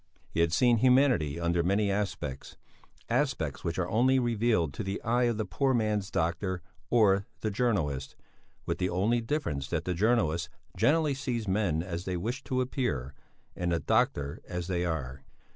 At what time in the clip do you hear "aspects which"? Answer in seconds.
3.07-3.77